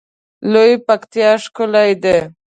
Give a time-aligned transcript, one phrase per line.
[0.51, 2.15] لویه پکتیا ښکلی ده